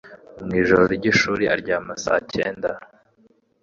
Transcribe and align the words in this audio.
Mu 0.45 0.53
ijoro 0.61 0.83
ry’ishuri 0.97 1.43
aryama 1.53 1.93
saa 2.03 2.21
cyenda 2.33 2.69